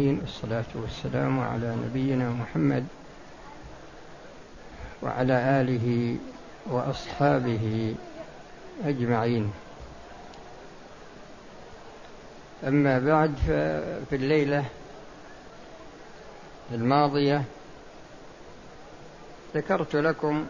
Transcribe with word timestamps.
والصلاة 0.00 0.64
والسلام 0.74 1.40
على 1.40 1.76
نبينا 1.76 2.30
محمد 2.30 2.86
وعلى 5.02 5.60
آله 5.60 6.16
وأصحابه 6.66 7.94
أجمعين. 8.84 9.52
أما 12.64 12.98
بعد 12.98 13.34
ففي 13.46 14.16
الليلة 14.16 14.64
الماضية 16.72 17.44
ذكرت 19.54 19.96
لكم 19.96 20.46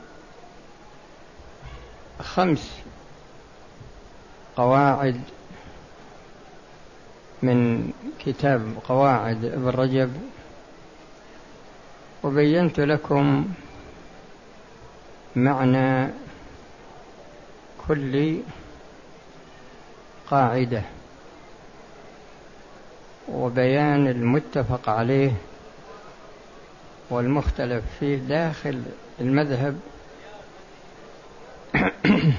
خمس 2.20 2.70
قواعد 4.56 5.20
من 7.46 7.90
كتاب 8.18 8.74
قواعد 8.88 9.44
ابن 9.44 9.68
رجب 9.68 10.12
وبينت 12.22 12.80
لكم 12.80 13.48
معنى 15.36 16.08
كل 17.88 18.36
قاعدة 20.30 20.82
وبيان 23.28 24.08
المتفق 24.08 24.88
عليه 24.88 25.32
والمختلف 27.10 27.84
فيه 28.00 28.16
داخل 28.16 28.82
المذهب. 29.20 29.80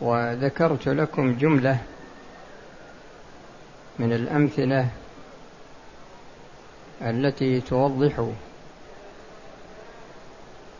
وذكرت 0.00 0.88
لكم 0.88 1.34
جملة 1.34 1.78
من 3.98 4.12
الأمثلة 4.12 4.88
التي 7.02 7.60
توضح 7.60 8.28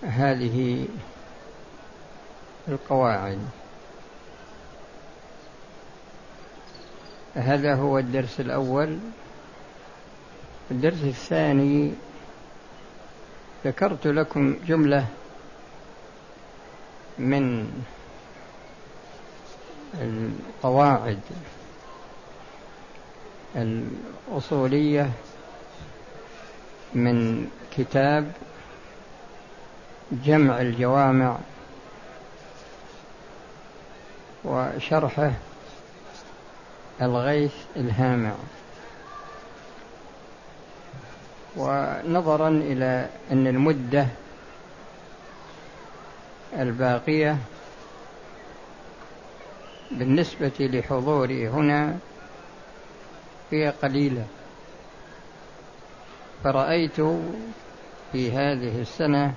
هذه 0.02 0.88
القواعد. 2.68 3.38
هذا 7.34 7.74
هو 7.74 7.98
الدرس 7.98 8.40
الأول. 8.40 8.98
الدرس 10.70 11.02
الثاني 11.04 11.92
ذكرت 13.64 14.06
لكم 14.06 14.56
جملة 14.66 15.06
من 17.18 17.72
القواعد. 19.94 21.20
الأصولية 23.56 25.10
من 26.94 27.48
كتاب 27.76 28.32
جمع 30.12 30.60
الجوامع 30.60 31.38
وشرحه 34.44 35.32
الغيث 37.02 37.54
الهامع. 37.76 38.32
ونظرا 41.56 42.48
إلى 42.48 43.08
أن 43.32 43.46
المدة 43.46 44.06
الباقية 46.58 47.38
بالنسبة 49.90 50.52
لحضوري 50.60 51.48
هنا 51.48 51.98
هي 53.50 53.68
قليلة. 53.82 54.26
فرأيت 56.44 57.00
في 58.12 58.32
هذه 58.32 58.80
السنة 58.80 59.34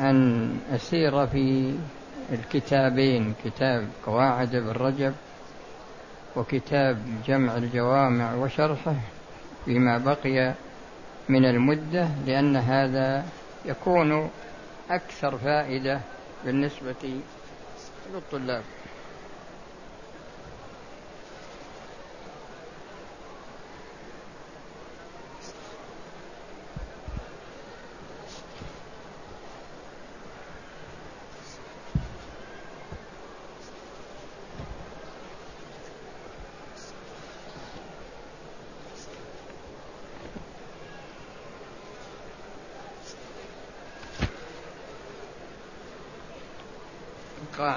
أن 0.00 0.50
أسير 0.74 1.26
في 1.26 1.74
الكتابين 2.32 3.34
كتاب 3.44 3.88
قواعد 4.06 4.54
ابن 4.54 4.70
رجب 4.70 5.14
وكتاب 6.36 6.98
جمع 7.26 7.56
الجوامع 7.56 8.34
وشرحه 8.34 8.94
فيما 9.64 9.98
بقي 9.98 10.54
من 11.28 11.44
المدة 11.44 12.08
لأن 12.26 12.56
هذا 12.56 13.24
يكون 13.64 14.30
أكثر 14.90 15.38
فائدة 15.38 16.00
بالنسبة 16.44 17.20
للطلاب. 18.14 18.62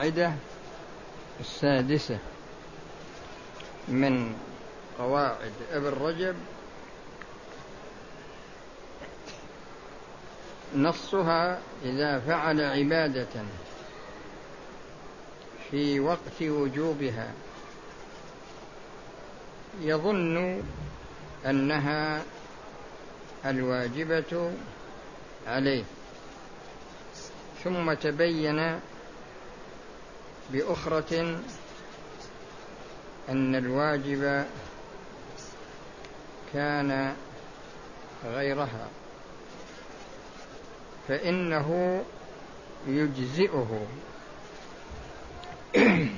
القاعدة 0.09 0.33
السادسة 1.39 2.17
من 3.87 4.35
قواعد 4.99 5.51
ابن 5.71 5.87
رجب 5.87 6.35
نصها 10.75 11.59
إذا 11.85 12.19
فعل 12.19 12.61
عبادة 12.61 13.43
في 15.71 15.99
وقت 15.99 16.41
وجوبها 16.41 17.31
يظن 19.81 20.63
أنها 21.45 22.23
الواجبة 23.45 24.51
عليه 25.47 25.83
ثم 27.63 27.93
تبين 27.93 28.79
بأخرة 30.53 31.39
أن 33.29 33.55
الواجب 33.55 34.45
كان 36.53 37.15
غيرها 38.25 38.87
فإنه 41.07 42.01
يجزئه. 42.87 43.87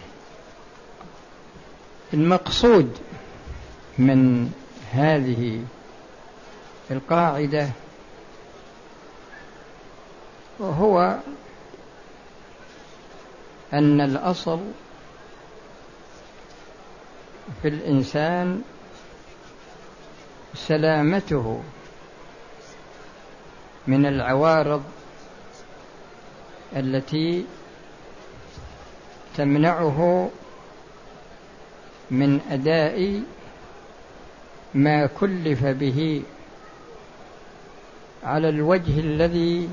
المقصود 2.14 2.98
من 3.98 4.52
هذه 4.92 5.64
القاعدة 6.92 7.70
وهو 10.60 11.18
أن 13.74 14.02
الأصل 14.02 14.60
في 17.62 17.68
الإنسان 17.68 18.62
سلامته 20.56 21.64
من 23.88 24.06
العوارض 24.06 24.84
التي 26.76 27.46
تمنعه 29.38 30.30
من 32.12 32.40
أداء 32.52 33.22
ما 34.74 35.06
كلف 35.06 35.66
به 35.66 36.24
على 38.24 38.50
الوجه 38.50 39.00
الذي 39.00 39.70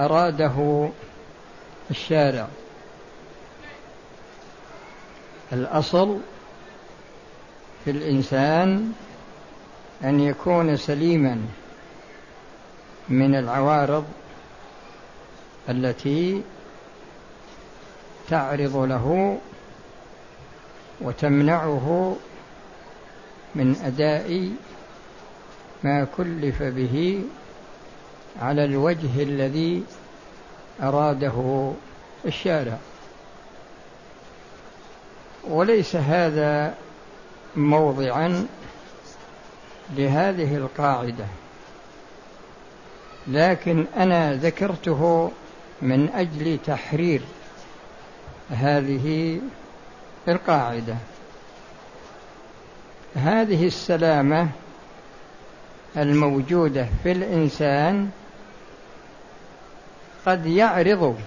أراده 0.00 0.88
الشارع. 1.90 2.48
الأصل 5.52 6.18
في 7.84 7.90
الإنسان 7.90 8.92
أن 10.04 10.20
يكون 10.20 10.76
سليما 10.76 11.40
من 13.08 13.34
العوارض 13.34 14.04
التي 15.68 16.42
تعرض 18.28 18.76
له 18.76 19.38
وتمنعه 21.00 22.16
من 23.54 23.76
أداء 23.84 24.50
ما 25.84 26.06
كلف 26.16 26.62
به 26.62 27.24
على 28.40 28.64
الوجه 28.64 29.22
الذي 29.22 29.82
أراده 30.82 31.72
الشارع. 32.26 32.78
وليس 35.44 35.96
هذا 35.96 36.74
موضعا 37.56 38.46
لهذه 39.96 40.56
القاعدة. 40.56 41.26
لكن 43.26 43.86
أنا 43.96 44.34
ذكرته 44.34 45.30
من 45.82 46.08
أجل 46.14 46.58
تحرير 46.66 47.20
هذه 48.50 49.40
القاعدة. 50.28 50.96
هذه 53.16 53.66
السلامة 53.66 54.48
الموجودة 55.96 56.88
في 57.02 57.12
الإنسان 57.12 58.10
قد 60.26 60.46
يعرض 60.46 61.20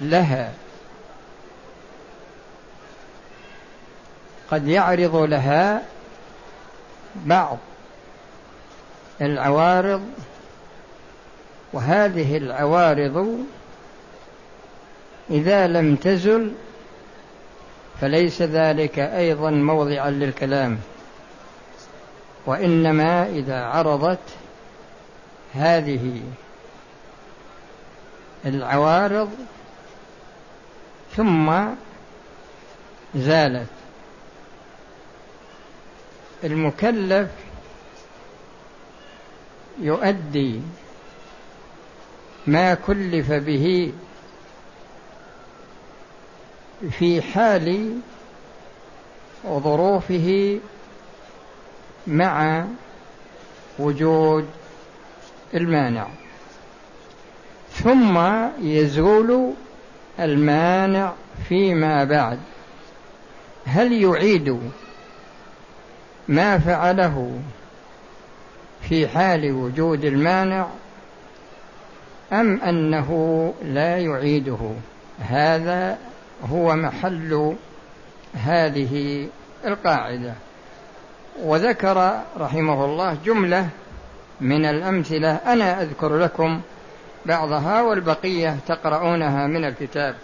لها. 0.00 0.52
قد 4.50 4.68
يعرض 4.68 5.16
لها 5.16 5.82
بعض 7.14 7.58
العوارض 9.20 10.02
وهذه 11.72 12.36
العوارض 12.36 13.44
إذا 15.30 15.66
لم 15.66 15.96
تزل 15.96 16.52
فليس 18.00 18.42
ذلك 18.42 18.98
أيضا 18.98 19.50
موضعا 19.50 20.10
للكلام 20.10 20.78
وإنما 22.46 23.26
إذا 23.26 23.60
عرضت 23.60 24.18
هذه 25.54 26.20
العوارض 28.46 29.30
ثم 31.16 31.52
زالت. 33.14 33.68
المكلف 36.44 37.30
يؤدي 39.80 40.60
ما 42.46 42.74
كلف 42.74 43.32
به 43.32 43.92
في 46.90 47.22
حال 47.22 47.98
وظروفه 49.44 50.58
مع 52.06 52.64
وجود 53.78 54.48
المانع. 55.54 56.06
ثم 57.82 58.18
يزول 58.62 59.52
المانع 60.20 61.12
فيما 61.48 62.04
بعد. 62.04 62.38
هل 63.66 63.92
يعيد 63.92 64.60
ما 66.28 66.58
فعله 66.58 67.40
في 68.88 69.08
حال 69.08 69.52
وجود 69.52 70.04
المانع 70.04 70.66
أم 72.32 72.60
أنه 72.60 73.52
لا 73.64 73.98
يعيده؟ 73.98 74.58
هذا 75.20 75.98
هو 76.50 76.76
محل 76.76 77.56
هذه 78.34 79.26
القاعدة. 79.66 80.34
وذكر 81.42 82.20
رحمه 82.38 82.84
الله 82.84 83.16
جملة 83.24 83.68
من 84.40 84.64
الأمثلة 84.64 85.34
أنا 85.34 85.82
أذكر 85.82 86.16
لكم 86.16 86.60
بعضها 87.26 87.82
والبقية 87.82 88.56
تقرؤونها 88.66 89.46
من 89.46 89.64
الكتاب. 89.64 90.16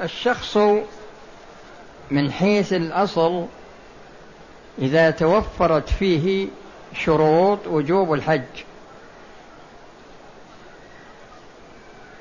الشخص 0.00 0.56
من 2.10 2.32
حيث 2.32 2.72
الأصل 2.72 3.46
إذا 4.78 5.10
توفرت 5.10 5.88
فيه 5.88 6.48
شروط 6.94 7.66
وجوب 7.66 8.12
الحج 8.12 8.64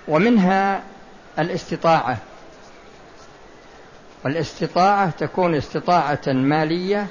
ومنها 0.07 0.83
الاستطاعة. 1.39 2.17
والاستطاعة 4.25 5.09
تكون 5.09 5.55
استطاعة 5.55 6.21
مالية 6.27 7.07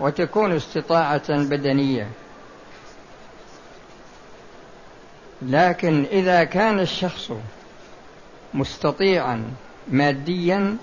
وتكون 0.00 0.52
استطاعة 0.52 1.22
بدنية. 1.28 2.08
لكن 5.42 6.04
إذا 6.12 6.44
كان 6.44 6.80
الشخص 6.80 7.32
مستطيعا 8.54 9.44
ماديا 9.88 10.76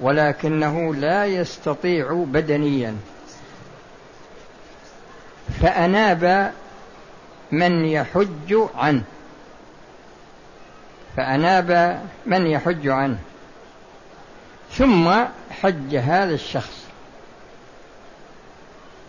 ولكنه 0.00 0.94
لا 0.94 1.26
يستطيع 1.26 2.12
بدنيا 2.12 2.96
فأناب 5.60 6.52
من 7.52 7.84
يحج 7.84 8.56
عنه. 8.74 9.02
فأناب 11.16 12.00
من 12.26 12.46
يحج 12.46 12.88
عنه. 12.88 13.18
ثم 14.72 15.14
حج 15.62 15.96
هذا 15.96 16.34
الشخص. 16.34 16.86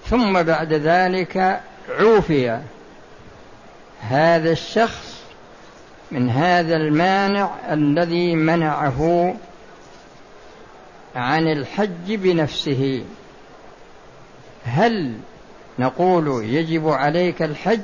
ثم 0.09 0.43
بعد 0.43 0.73
ذلك 0.73 1.61
عوفي. 1.89 2.59
هذا 4.01 4.51
الشخص 4.51 5.19
من 6.11 6.29
هذا 6.29 6.75
المانع 6.75 7.49
الذي 7.71 8.35
منعه 8.35 9.35
عن 11.15 11.47
الحج 11.47 12.13
بنفسه. 12.15 13.03
هل 14.65 15.13
نقول 15.79 16.45
يجب 16.45 16.89
عليك 16.89 17.41
الحج 17.41 17.79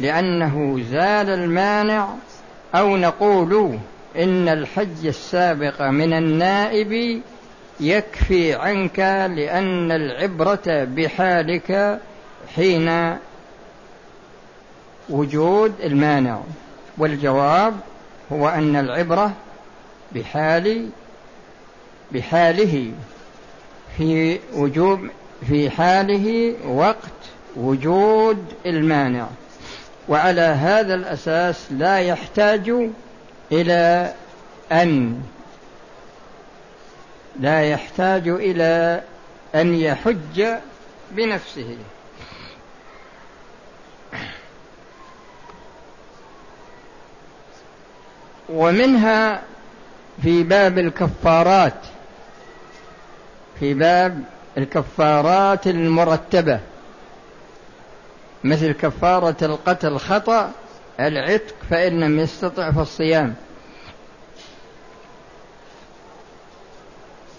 لأنه 0.00 0.80
زال 0.90 1.30
المانع 1.30 2.08
أو 2.74 2.96
نقول 2.96 3.78
إن 4.18 4.48
الحج 4.48 5.06
السابق 5.06 5.82
من 5.82 6.12
النائب 6.12 7.22
يكفي 7.80 8.54
عنك 8.54 8.98
لأن 9.36 9.92
العبرة 9.92 10.84
بحالك 10.84 12.00
حين 12.56 13.16
وجود 15.10 15.74
المانع. 15.80 16.40
والجواب 16.98 17.74
هو 18.32 18.48
أن 18.48 18.76
العبرة 18.76 19.32
بحال 20.12 20.88
بحاله 22.12 22.92
في 23.96 24.38
وجوب 24.54 25.08
في 25.48 25.70
حاله 25.70 26.54
وقت 26.66 27.18
وجود 27.56 28.44
المانع. 28.66 29.26
وعلى 30.08 30.40
هذا 30.40 30.94
الأساس 30.94 31.66
لا 31.70 31.98
يحتاج 31.98 32.74
إلى 33.52 34.14
أن 34.72 35.20
لا 37.40 37.62
يحتاج 37.62 38.28
إلى 38.28 39.02
أن 39.54 39.74
يحج 39.74 40.46
بنفسه. 41.10 41.76
ومنها 48.48 49.42
في 50.22 50.42
باب 50.42 50.78
الكفارات 50.78 51.74
في 53.60 53.74
باب 53.74 54.22
الكفارات 54.58 55.66
المرتبة 55.66 56.60
مثل 58.44 58.72
كفارة 58.72 59.36
القتل 59.42 59.98
خطأ 59.98 60.50
العتق 61.00 61.54
فإن 61.70 62.00
لم 62.00 62.18
يستطع 62.18 62.70
فالصيام. 62.72 63.34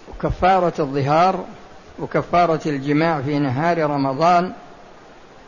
وكفارة 0.09 0.73
الظهار 0.79 1.45
وكفارة 1.99 2.61
الجماع 2.65 3.21
في 3.21 3.39
نهار 3.39 3.77
رمضان 3.77 4.53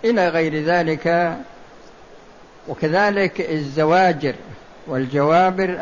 إلى 0.03 0.29
غير 0.29 0.63
ذلك 0.63 1.37
وكذلك 2.67 3.41
الزواجر. 3.41 4.35
والجوابر 4.87 5.77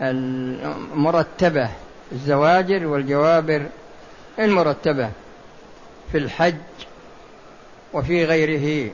المرتبة 0.00 1.68
الزواجر 2.12 2.86
والجوابر 2.86 3.66
المرتبة 4.38 5.10
في 6.12 6.18
الحج 6.18 6.54
وفي 7.92 8.24
غيره. 8.24 8.90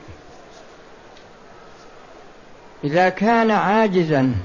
إذا 2.83 3.09
كان 3.09 3.51
عاجزا 3.51 4.35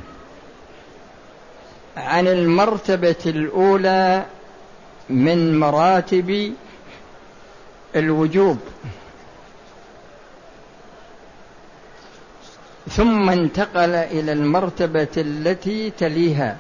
عن 1.97 2.27
المرتبة 2.29 3.17
الأولى 3.27 4.25
من 5.11 5.59
مراتب 5.59 6.55
الوجوب. 7.97 8.59
ثم 12.91 13.31
انتقل 13.31 13.95
إلى 13.95 14.33
المرتبة 14.33 15.09
التي 15.17 15.91
تليها. 15.91 16.57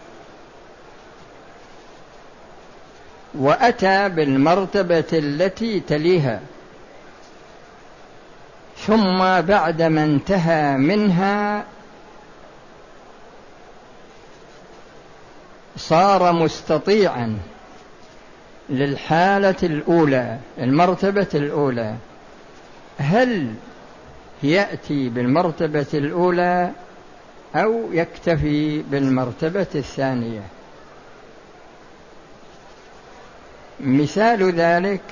وأتى 3.34 4.08
بالمرتبة 4.08 5.04
التي 5.12 5.80
تليها. 5.80 6.40
ثم 8.76 9.40
بعدما 9.40 10.04
انتهى 10.04 10.76
منها 10.76 11.64
صار 15.76 16.32
مستطيعا 16.32 17.38
للحالة 18.70 19.56
الأولى 19.62 20.38
المرتبة 20.58 21.26
الأولى. 21.34 21.94
هل 22.98 23.54
يأتي 24.42 25.08
بالمرتبة 25.08 25.86
الأولى 25.94 26.70
أو 27.54 27.92
يكتفي 27.92 28.82
بالمرتبة 28.82 29.66
الثانية. 29.74 30.42
مثال 33.80 34.52
ذلك 34.52 35.02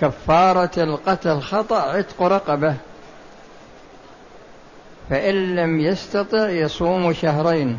كفارة 0.00 0.82
القتل 0.82 1.40
خطأ 1.40 1.80
عتق 1.80 2.22
رقبة 2.22 2.74
فإن 5.10 5.56
لم 5.56 5.80
يستطع 5.80 6.48
يصوم 6.48 7.12
شهرين. 7.12 7.78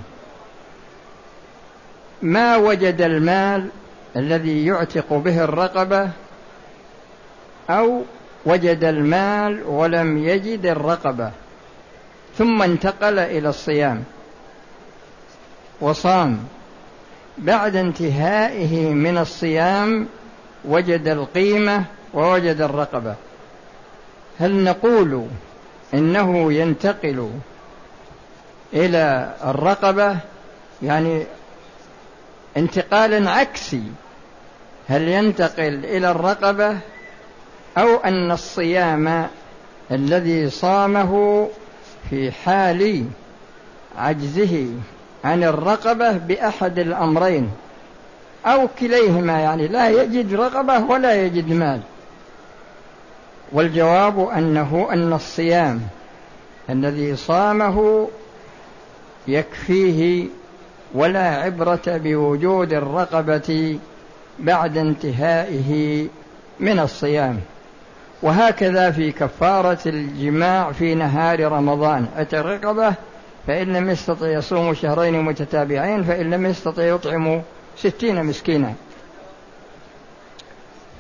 ما 2.21 2.57
وجد 2.57 3.01
المال 3.01 3.69
الذي 4.15 4.65
يعتق 4.65 5.13
به 5.13 5.43
الرقبة 5.43 6.09
أو 7.69 8.01
وجد 8.45 8.83
المال 8.83 9.63
ولم 9.63 10.17
يجد 10.17 10.65
الرقبة 10.65 11.31
ثم 12.37 12.61
انتقل 12.61 13.19
إلى 13.19 13.49
الصيام 13.49 14.03
وصام. 15.81 16.39
بعد 17.37 17.75
انتهائه 17.75 18.89
من 18.89 19.17
الصيام 19.17 20.07
وجد 20.65 21.07
القيمة 21.07 21.83
ووجد 22.13 22.61
الرقبة. 22.61 23.15
هل 24.39 24.63
نقول 24.63 25.25
إنه 25.93 26.53
ينتقل 26.53 27.31
إلى 28.73 29.33
الرقبة؟ 29.43 30.17
يعني 30.81 31.23
انتقالا 32.57 33.31
عكسي. 33.31 33.83
هل 34.87 35.07
ينتقل 35.07 35.85
إلى 35.85 36.11
الرقبة؟ 36.11 36.77
أو 37.77 37.95
أن 37.95 38.31
الصيام 38.31 39.27
الذي 39.91 40.49
صامه 40.49 41.47
في 42.09 42.31
حال 42.31 43.05
عجزه 43.97 44.67
عن 45.23 45.43
الرقبة 45.43 46.11
بأحد 46.11 46.79
الأمرين 46.79 47.49
أو 48.45 48.67
كليهما 48.79 49.39
يعني 49.39 49.67
لا 49.67 49.89
يجد 49.89 50.33
رقبة 50.33 50.79
ولا 50.79 51.25
يجد 51.25 51.49
مال. 51.53 51.81
والجواب 53.51 54.29
أنه 54.29 54.87
أن 54.91 55.13
الصيام 55.13 55.81
الذي 56.69 57.15
صامه 57.15 58.07
يكفيه 59.27 60.27
ولا 60.93 61.35
عبرة 61.35 61.81
بوجود 61.87 62.73
الرقبة 62.73 63.79
بعد 64.39 64.77
انتهائه 64.77 66.07
من 66.59 66.79
الصيام. 66.79 67.39
وهكذا 68.21 68.91
في 68.91 69.11
كفارة 69.11 69.79
الجماع 69.85 70.71
في 70.71 70.95
نهار 70.95 71.51
رمضان. 71.51 72.07
أتى 72.17 72.39
الرقبة 72.39 72.93
فإن 73.47 73.73
لم 73.73 73.89
يستطع 73.89 74.27
يصوم 74.27 74.73
شهرين 74.73 75.21
متتابعين 75.21 76.03
فإن 76.03 76.29
لم 76.29 76.45
يستطع 76.45 76.83
يطعم 76.83 77.41
ستين 77.77 78.23
مسكينا. 78.23 78.73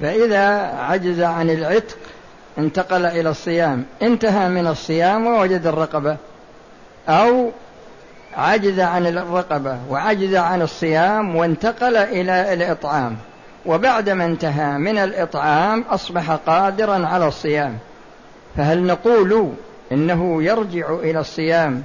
فإذا 0.01 0.47
عجز 0.77 1.21
عن 1.21 1.49
العتق 1.49 1.97
انتقل 2.57 3.05
إلى 3.05 3.29
الصيام. 3.29 3.85
انتهى 4.01 4.49
من 4.49 4.67
الصيام 4.67 5.27
ووجد 5.27 5.67
الرقبة. 5.67 6.17
أو 7.09 7.51
عجز 8.37 8.79
عن 8.79 9.07
الرقبة 9.07 9.77
وعجز 9.89 10.35
عن 10.35 10.61
الصيام 10.61 11.35
وانتقل 11.35 11.97
إلى 11.97 12.53
الإطعام. 12.53 13.17
وبعدما 13.65 14.25
انتهى 14.25 14.77
من 14.77 14.97
الإطعام 14.97 15.81
أصبح 15.89 16.31
قادرا 16.31 17.07
على 17.07 17.27
الصيام. 17.27 17.77
فهل 18.57 18.83
نقول 18.83 19.51
إنه 19.91 20.43
يرجع 20.43 20.93
إلى 20.93 21.19
الصيام 21.19 21.83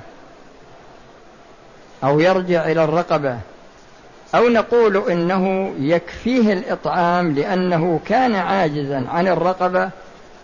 أو 2.04 2.20
يرجع 2.20 2.64
إلى 2.64 2.84
الرقبة؟ 2.84 3.38
أو 4.34 4.48
نقول 4.48 4.96
إنه 4.96 5.74
يكفيه 5.78 6.52
الإطعام 6.52 7.34
لأنه 7.34 8.00
كان 8.06 8.34
عاجزا 8.34 9.04
عن 9.08 9.28
الرقبة 9.28 9.90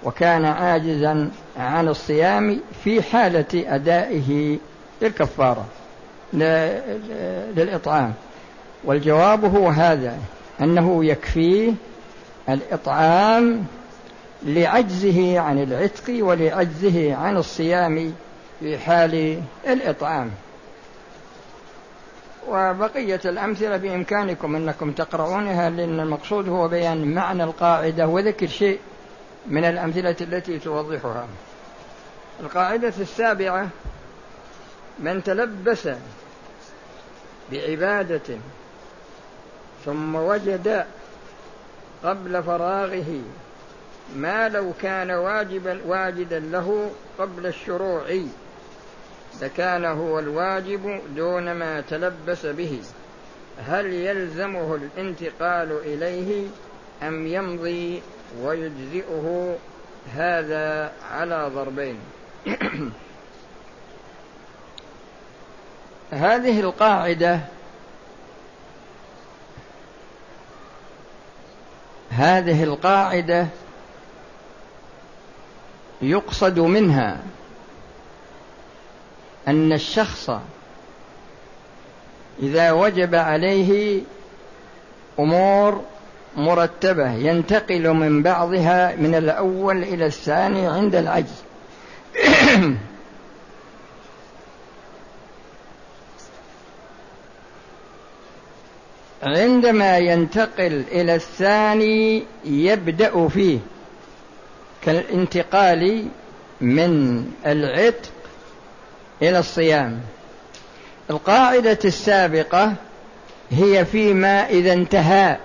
وكان 0.04 0.44
عاجزا 0.44 1.30
عن 1.58 1.88
الصيام 1.88 2.60
في 2.84 3.02
حالة 3.02 3.44
أدائه 3.54 4.58
للكفارة 5.02 5.64
للإطعام. 7.56 8.12
والجواب 8.84 9.56
هو 9.56 9.68
هذا. 9.68 10.18
أنه 10.60 11.04
يكفيه 11.04 11.72
الإطعام 12.48 13.66
لعجزه 14.42 15.40
عن 15.40 15.62
العتق 15.62 16.24
ولعجزه 16.24 17.14
عن 17.14 17.36
الصيام 17.36 18.14
في 18.60 18.78
حال 18.78 19.42
الإطعام. 19.66 20.30
وبقية 22.48 23.20
الأمثلة 23.24 23.76
بإمكانكم 23.76 24.56
أنكم 24.56 24.92
تقرؤونها 24.92 25.70
لأن 25.70 26.00
المقصود 26.00 26.48
هو 26.48 26.68
بيان 26.68 27.14
معنى 27.14 27.44
القاعدة 27.44 28.06
وذكر 28.06 28.46
شيء 28.46 28.78
من 29.46 29.64
الأمثلة 29.64 30.16
التي 30.20 30.58
توضحها. 30.58 31.26
القاعدة 32.40 32.92
السابعة 33.00 33.68
من 34.98 35.22
تلبس 35.22 35.88
بعبادة 37.52 38.36
ثم 39.86 40.14
وجد 40.14 40.86
قبل 42.04 42.42
فراغه 42.42 43.20
ما 44.16 44.48
لو 44.48 44.72
كان 44.82 45.10
واجبا 45.10 45.80
واجدا 45.86 46.38
له 46.38 46.90
قبل 47.18 47.46
الشروع 47.46 48.04
لكان 49.42 49.84
هو 49.84 50.18
الواجب 50.18 51.00
دون 51.16 51.52
ما 51.52 51.80
تلبس 51.80 52.46
به. 52.46 52.82
هل 53.66 53.86
يلزمه 53.92 54.74
الانتقال 54.74 55.72
إليه 55.84 56.46
أم 57.02 57.26
يمضي 57.26 58.02
ويجزئه؟ 58.42 59.56
هذا 60.14 60.92
على 61.12 61.50
ضربين. 61.54 61.98
هذه 66.10 66.60
القاعدة 66.60 67.40
هذه 72.16 72.64
القاعدة 72.64 73.46
يقصد 76.02 76.58
منها 76.58 77.18
أن 79.48 79.72
الشخص 79.72 80.30
إذا 82.42 82.72
وجب 82.72 83.14
عليه 83.14 84.00
أمور 85.18 85.82
مرتبة 86.36 87.12
ينتقل 87.12 87.92
من 87.92 88.22
بعضها 88.22 88.96
من 88.96 89.14
الأول 89.14 89.82
إلى 89.82 90.06
الثاني 90.06 90.66
عند 90.66 90.94
العجز. 90.94 91.42
عندما 99.26 99.98
ينتقل 99.98 100.84
إلى 100.92 101.14
الثاني 101.14 102.22
يبدأ 102.44 103.28
فيه 103.28 103.58
كالانتقال 104.82 106.08
من 106.60 107.24
العتق 107.46 108.12
إلى 109.22 109.38
الصيام. 109.38 110.00
القاعدة 111.10 111.78
السابقة 111.84 112.74
هي 113.50 113.84
فيما 113.84 114.48
إذا 114.48 114.72
انتهى 114.72 115.36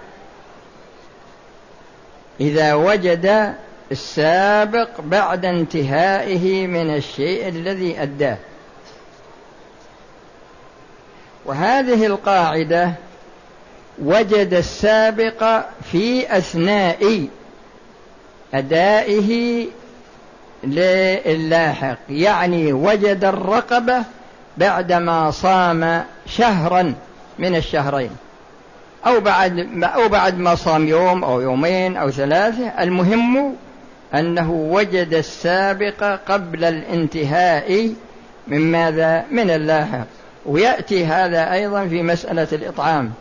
إذا 2.40 2.74
وجد 2.74 3.56
السابق 3.92 5.02
بعد 5.02 5.46
انتهائه 5.46 6.68
من 6.68 6.96
الشيء 6.96 7.48
الذي 7.48 8.02
أداه. 8.02 8.38
وهذه 11.46 12.06
القاعدة 12.06 12.94
وجد 14.02 14.54
السابق 14.54 15.62
في 15.92 16.38
أثناء 16.38 17.28
أدائه 18.54 19.66
للاحق. 20.64 21.98
يعني 22.10 22.74
وجد 22.74 23.24
الرقبة 23.24 24.04
بعدما 24.58 25.32
صام 25.32 26.04
شهرا 26.26 26.94
من 27.40 27.56
الشهرين. 27.56 28.10
أو 29.08 29.20
بعد 29.20 29.84
أو 29.84 30.10
بعد 30.10 30.38
ما 30.38 30.56
صام 30.56 30.88
يوم 30.88 31.24
أو 31.24 31.42
يومين 31.42 31.98
أو 31.98 32.12
ثلاثة. 32.12 32.68
المهم 32.68 33.56
أنه 34.14 34.52
وجد 34.52 35.14
السابق 35.14 36.20
قبل 36.28 36.64
الانتهاء 36.64 37.94
من 38.48 38.72
ماذا؟ 38.72 39.26
من 39.32 39.50
اللاحق. 39.50 40.08
ويأتي 40.46 41.06
هذا 41.06 41.54
أيضا 41.54 41.88
في 41.88 42.04
مسألة 42.04 42.48
الإطعام. 42.52 43.12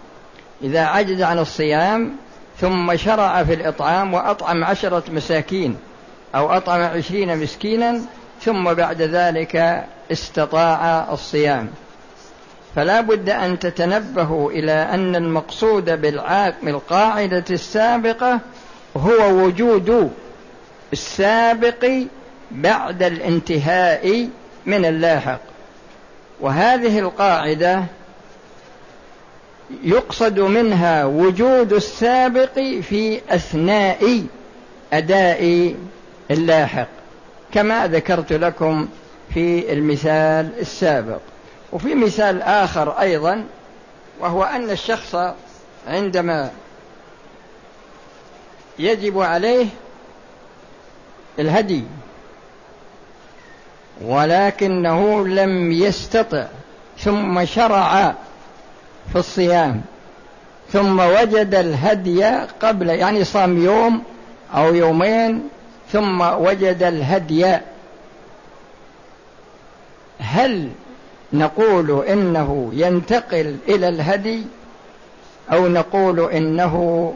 إذا 0.63 0.81
عجز 0.81 1.23
عن 1.23 1.39
الصيام 1.39 2.17
ثم 2.61 2.97
شرع 2.97 3.45
في 3.45 3.55
الإطعام 3.55 4.15
وأطعم 4.15 4.65
عشرة 4.65 5.03
مساكين 5.09 5.77
أو 6.35 6.51
أطعم 6.57 6.81
عشرين 6.81 7.39
مسكينا 7.39 8.01
ثم 8.43 8.75
بعد 8.75 9.03
ذلك 9.03 9.85
استطاع 10.13 11.13
الصيام. 11.13 11.69
فلا 12.77 13.01
بد 13.01 13.29
أن 13.31 13.59
تتنبهوا 13.59 14.51
إلى 14.51 14.73
أن 14.73 15.17
المقصود 15.17 15.85
بالقاعدة 16.63 17.45
السابقة 17.51 18.41
هو 18.97 19.45
وجود 19.45 20.13
السابق 20.93 21.89
بعد 22.51 23.03
الانتهاء 23.03 24.29
من 24.67 24.85
اللاحق. 24.85 25.41
وهذه 26.41 26.99
القاعدة 26.99 27.85
يقصد 29.85 30.41
منها 30.41 31.05
وجود 31.05 31.73
السابق 31.73 32.59
في 32.83 33.21
أثناء 33.31 34.25
أداء 34.93 35.75
اللاحق 36.31 36.89
كما 37.53 37.87
ذكرت 37.87 38.33
لكم 38.33 38.89
في 39.35 39.73
المثال 39.73 40.51
السابق. 40.61 41.21
وفي 41.73 41.95
مثال 41.95 42.43
آخر 42.43 42.91
أيضا 43.01 43.45
وهو 44.21 44.43
أن 44.43 44.71
الشخص 44.71 45.17
عندما 45.87 46.51
يجب 48.79 49.21
عليه 49.21 49.67
الهدي 51.39 51.85
ولكنه 54.05 55.27
لم 55.27 55.73
يستطع 55.73 56.47
ثم 56.99 57.45
شرع 57.45 58.15
في 59.13 59.17
الصيام. 59.19 59.81
ثم 60.73 61.01
وجد 61.01 61.55
الهدي 61.55 62.25
قبل 62.63 62.89
يعني 62.89 63.25
صام 63.25 63.65
يوم 63.65 64.03
أو 64.55 64.75
يومين 64.75 65.49
ثم 65.93 66.21
وجد 66.21 66.83
الهدي. 66.83 67.59
هل 70.19 70.69
نقول 71.33 72.05
إنه 72.07 72.71
ينتقل 72.73 73.57
إلى 73.69 73.89
الهدي؟ 73.89 74.43
أو 75.53 75.69
نقول 75.69 76.31
إنه 76.31 77.15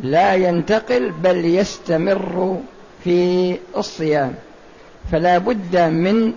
لا 0.00 0.34
ينتقل 0.34 1.10
بل 1.10 1.44
يستمر 1.44 2.60
في 3.04 3.56
الصيام. 3.76 4.34
فلا 5.12 5.38
بد 5.38 5.76
من 5.76 6.32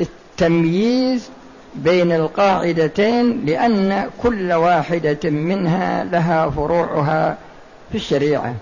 التمييز 0.00 1.30
بين 1.74 2.12
القاعدتين 2.12 3.46
لأن 3.46 4.10
كل 4.22 4.52
واحدة 4.52 5.30
منها 5.30 6.04
لها 6.04 6.50
فروعها 6.50 7.36
في 7.90 7.94
الشريعة. 7.98 8.54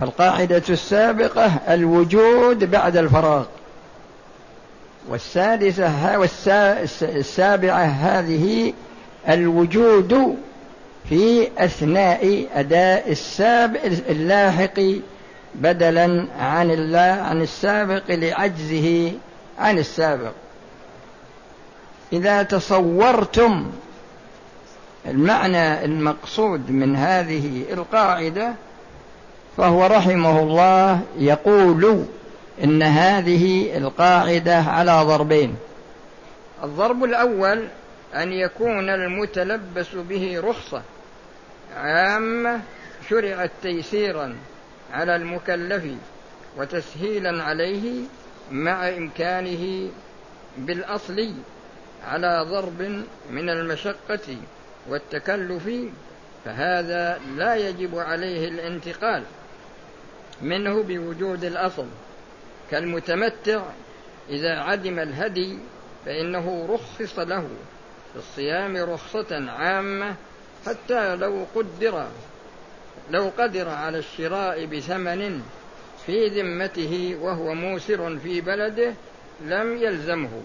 فالقاعدة 0.00 0.62
السابقة 0.70 1.52
الوجود 1.68 2.70
بعد 2.70 2.96
الفراغ. 2.96 3.44
والسادسة 5.08 6.18
والسابعة 6.18 7.84
هذه 7.84 8.72
الوجود 9.28 10.36
في 11.08 11.48
أثناء 11.58 12.46
أداء 12.54 13.10
السابق 13.12 13.80
اللاحق 13.84 14.80
بدلا 15.54 16.26
عن 16.40 16.94
عن 16.94 17.42
السابق 17.42 18.02
لعجزه 18.08 19.12
عن 19.58 19.78
السابق. 19.78 20.32
إذا 22.12 22.42
تصورتم 22.42 23.72
المعنى 25.06 25.84
المقصود 25.84 26.70
من 26.70 26.96
هذه 26.96 27.64
القاعدة 27.72 28.54
فهو 29.56 29.86
رحمه 29.86 30.40
الله 30.40 31.00
يقول 31.18 32.04
إن 32.64 32.82
هذه 32.82 33.76
القاعدة 33.76 34.56
على 34.56 35.02
ضربين. 35.02 35.56
الضرب 36.64 37.04
الأول 37.04 37.68
أن 38.14 38.32
يكون 38.32 38.90
المتلبس 38.90 39.94
به 39.94 40.40
رخصة. 40.44 40.82
عامة 41.76 42.60
شرعت 43.10 43.50
تيسيرا 43.62 44.36
على 44.92 45.16
المكلف 45.16 45.84
وتسهيلا 46.56 47.42
عليه 47.44 48.02
مع 48.50 48.88
إمكانه 48.88 49.88
بالأصل 50.58 51.34
على 52.06 52.46
ضرب 52.50 52.82
من 53.30 53.50
المشقة 53.50 54.36
والتكلف 54.88 55.70
فهذا 56.44 57.20
لا 57.36 57.54
يجب 57.54 57.98
عليه 57.98 58.48
الانتقال 58.48 59.22
منه 60.42 60.82
بوجود 60.82 61.44
الأصل. 61.44 61.86
كالمتمتع 62.70 63.62
إذا 64.28 64.58
عدم 64.58 64.98
الهدي 64.98 65.58
فإنه 66.06 66.68
رخص 66.70 67.18
له 67.18 67.48
في 68.12 68.18
الصيام 68.18 68.76
رخصة 68.76 69.50
عامة 69.50 70.14
حتى 70.66 71.16
لو 71.16 71.46
قدر 71.54 72.06
لو 73.10 73.30
قدر 73.38 73.68
على 73.68 73.98
الشراء 73.98 74.66
بثمن 74.66 75.42
في 76.06 76.28
ذمته 76.28 77.18
وهو 77.20 77.54
موسر 77.54 78.18
في 78.18 78.40
بلده 78.40 78.94
لم 79.44 79.76
يلزمه. 79.76 80.42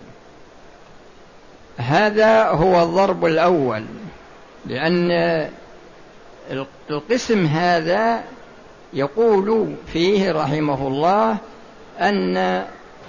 هذا 1.78 2.44
هو 2.48 2.84
الضرب 2.84 3.26
الأول 3.26 3.86
لأن 4.66 5.12
القسم 6.90 7.46
هذا 7.46 8.24
يقول 8.94 9.76
فيه 9.94 10.32
رحمه 10.32 10.88
الله 10.88 11.38
أن 12.00 12.66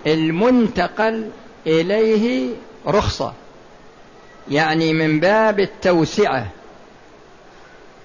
المنتقل 0.06 1.30
إليه 1.66 2.54
رخصة 2.86 3.32
يعني 4.50 4.92
من 4.92 5.20
باب 5.20 5.60
التوسعة 5.60 6.46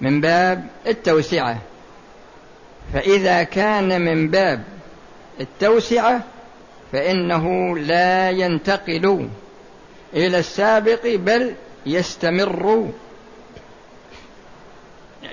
من 0.00 0.20
باب 0.20 0.66
التوسعة. 0.86 1.58
فإذا 2.92 3.42
كان 3.42 4.00
من 4.00 4.28
باب 4.28 4.62
التوسعة 5.40 6.20
فإنه 6.92 7.76
لا 7.78 8.30
ينتقل. 8.30 9.28
إلى 10.14 10.38
السابق 10.38 11.06
بل 11.06 11.54
يستمر. 11.86 12.90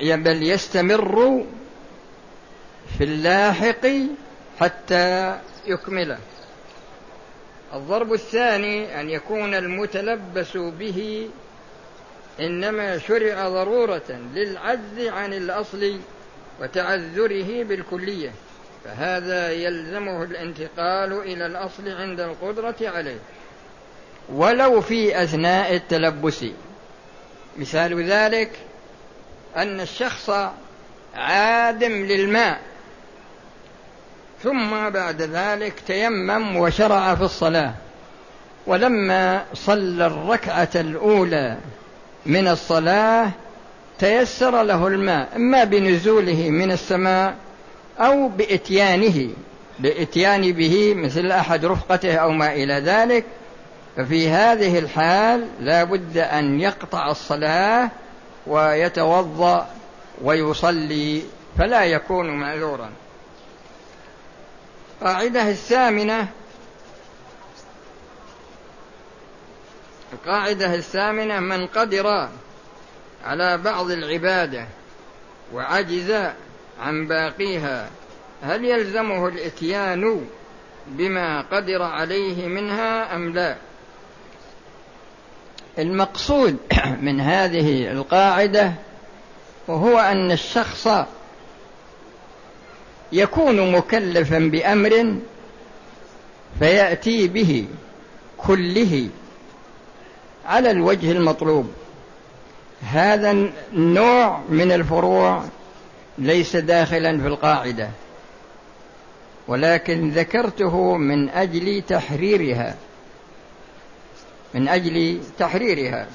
بل 0.01 0.43
يستمر 0.43 1.45
في 2.97 3.03
اللاحق 3.03 3.87
حتى 4.59 5.37
يكمله 5.67 6.17
الضرب 7.73 8.13
الثاني 8.13 9.01
أن 9.01 9.09
يكون 9.09 9.53
المتلبس 9.53 10.57
به 10.57 11.29
إنما 12.39 12.97
شرع 12.97 13.49
ضرورة 13.49 14.19
للعجز 14.35 14.99
عن 14.99 15.33
الأصل 15.33 15.99
وتعذره 16.61 17.63
بالكلية 17.63 18.31
فهذا 18.83 19.51
يلزمه 19.51 20.23
الانتقال 20.23 21.13
إلى 21.13 21.45
الأصل 21.45 21.89
عند 21.89 22.19
القدرة 22.19 22.75
عليه. 22.81 23.19
ولو 24.29 24.81
في 24.81 25.23
أثناء 25.23 25.75
التلبس. 25.75 26.45
مثال 27.57 28.03
ذلك 28.03 28.51
أن 29.57 29.79
الشخص 29.79 30.29
عادم 31.15 31.91
للماء 31.91 32.59
ثم 34.43 34.89
بعد 34.89 35.21
ذلك 35.21 35.73
تيمم 35.87 36.57
وشرع 36.57 37.15
في 37.15 37.21
الصلاة. 37.21 37.73
ولما 38.67 39.45
صلى 39.53 40.05
الركعة 40.05 40.69
الأولى 40.75 41.57
من 42.25 42.47
الصلاة 42.47 43.29
تيسر 43.99 44.63
له 44.63 44.87
الماء 44.87 45.29
إما 45.35 45.63
بنزوله 45.63 46.49
من 46.49 46.71
السماء 46.71 47.35
أو 47.99 48.27
بإتيانه 48.27 49.29
بإتيان 49.79 50.51
به 50.51 50.93
مثل 50.93 51.31
أحد 51.31 51.65
رفقته 51.65 52.15
أو 52.15 52.31
ما 52.31 52.53
إلى 52.53 52.73
ذلك 52.73 53.25
ففي 53.97 54.29
هذه 54.29 54.79
الحال 54.79 55.47
لا 55.59 55.83
بد 55.83 56.17
أن 56.17 56.59
يقطع 56.59 57.11
الصلاة 57.11 57.89
ويتوضأ 58.47 59.69
ويصلي 60.21 61.23
فلا 61.57 61.85
يكون 61.85 62.39
معذورا. 62.39 62.89
القاعدة 65.01 65.49
الثامنة 65.49 66.27
القاعدة 70.13 70.75
الثامنة 70.75 71.39
من 71.39 71.67
قدر 71.67 72.29
على 73.25 73.57
بعض 73.57 73.91
العبادة 73.91 74.67
وعجز 75.53 76.11
عن 76.81 77.07
باقيها 77.07 77.89
هل 78.43 78.65
يلزمه 78.65 79.27
الإتيان 79.27 80.25
بما 80.87 81.41
قدر 81.41 81.83
عليه 81.83 82.47
منها 82.47 83.15
أم 83.15 83.33
لا؟ 83.33 83.55
المقصود 85.79 86.57
من 87.05 87.21
هذه 87.21 87.91
القاعدة 87.91 88.73
وهو 89.67 89.99
أن 89.99 90.31
الشخص 90.31 90.87
يكون 93.11 93.71
مكلفا 93.71 94.39
بأمر 94.39 95.15
فيأتي 96.59 97.27
به 97.27 97.65
كله 98.37 99.09
على 100.45 100.71
الوجه 100.71 101.11
المطلوب. 101.11 101.71
هذا 102.81 103.31
النوع 103.73 104.41
من 104.49 104.71
الفروع 104.71 105.43
ليس 106.17 106.55
داخلا 106.55 107.21
في 107.21 107.27
القاعدة 107.27 107.89
ولكن 109.47 110.09
ذكرته 110.09 110.97
من 110.97 111.29
أجل 111.29 111.81
تحريرها. 111.87 112.75
من 114.53 114.67
أجل 114.67 115.19
تحريرها. 115.39 116.07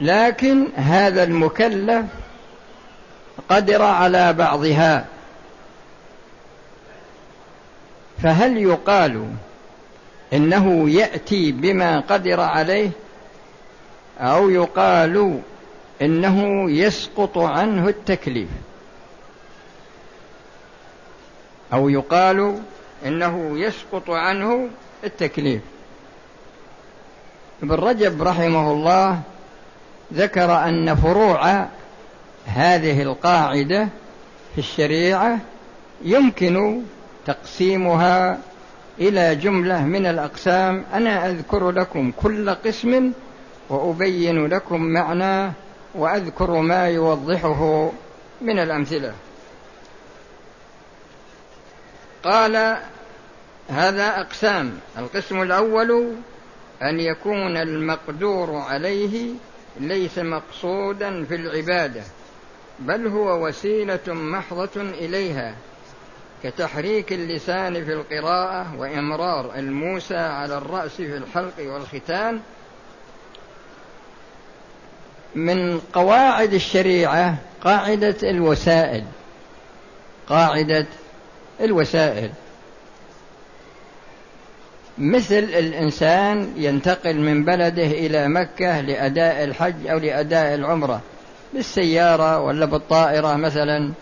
لكن 0.00 0.68
هذا 0.76 1.22
المكلف 1.22 2.06
قدر 3.48 3.82
على 3.82 4.32
بعضها. 4.32 5.06
فهل 8.22 8.56
يقال 8.56 9.28
إنه 10.32 10.90
يأتي 10.90 11.52
بما 11.52 12.00
قدر 12.00 12.40
عليه؟ 12.40 12.90
أو 14.20 14.50
يقال 14.50 15.40
إنه 16.02 16.70
يسقط 16.70 17.38
عنه 17.38 17.88
التكليف؟ 17.88 18.48
أو 21.72 21.88
يقال 21.88 22.58
إنه 23.06 23.58
يسقط 23.58 24.10
عنه 24.10 24.68
التكليف. 25.04 25.62
ابن 27.62 27.74
رجب 27.74 28.22
رحمه 28.22 28.72
الله 28.72 29.20
ذكر 30.14 30.64
أن 30.64 30.94
فروع 30.94 31.66
هذه 32.46 33.02
القاعدة 33.02 33.88
في 34.54 34.58
الشريعة 34.58 35.38
يمكن 36.04 36.82
تقسيمها 37.26 38.38
إلى 38.98 39.36
جملة 39.36 39.84
من 39.84 40.06
الأقسام. 40.06 40.84
أنا 40.94 41.28
أذكر 41.28 41.70
لكم 41.70 42.12
كل 42.22 42.50
قسم 42.50 43.12
وأبين 43.68 44.46
لكم 44.46 44.82
معناه 44.82 45.52
وأذكر 45.94 46.50
ما 46.50 46.88
يوضحه 46.88 47.90
من 48.40 48.58
الأمثلة. 48.58 49.12
قال 52.24 52.76
هذا 53.68 54.20
أقسام. 54.20 54.78
القسم 54.98 55.42
الأول 55.42 56.12
أن 56.82 57.00
يكون 57.00 57.56
المقدور 57.56 58.56
عليه 58.56 59.32
ليس 59.80 60.18
مقصودا 60.18 61.24
في 61.24 61.34
العبادة 61.34 62.02
بل 62.78 63.06
هو 63.06 63.46
وسيلة 63.46 64.00
محضة 64.06 64.82
إليها 64.82 65.54
كتحريك 66.42 67.12
اللسان 67.12 67.84
في 67.84 67.92
القراءة 67.92 68.76
وإمرار 68.78 69.54
الموسى 69.54 70.16
على 70.16 70.58
الرأس 70.58 70.96
في 70.96 71.16
الحلق 71.16 71.54
والختان. 71.58 72.40
من 75.34 75.80
قواعد 75.80 76.54
الشريعة 76.54 77.38
قاعدة 77.64 78.16
الوسائل 78.22 79.04
قاعدة 80.28 80.86
الوسائل. 81.60 82.30
مثل 84.98 85.38
الإنسان 85.38 86.52
ينتقل 86.56 87.16
من 87.16 87.44
بلده 87.44 87.86
إلى 87.86 88.28
مكة 88.28 88.80
لأداء 88.80 89.44
الحج 89.44 89.86
أو 89.86 89.98
لأداء 89.98 90.54
العمرة 90.54 91.00
بالسيارة 91.54 92.40
ولا 92.40 92.66
بالطائرة 92.66 93.36
مثلا. 93.36 93.92